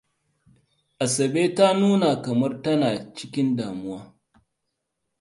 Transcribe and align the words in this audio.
Asabe 1.03 1.43
ta 1.55 1.67
nuna 1.79 2.09
kamar 2.23 2.53
tana 2.63 2.87
cikin 3.15 3.49
damuwa. 3.57 3.99